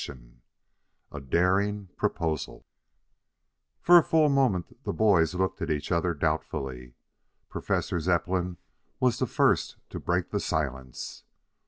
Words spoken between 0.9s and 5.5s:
A DARING PROPOSAL For a full moment the boys